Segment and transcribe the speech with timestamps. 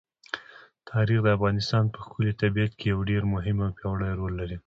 [0.91, 4.57] تاریخ د افغانستان په ښکلي طبیعت کې یو ډېر مهم او پیاوړی رول لري.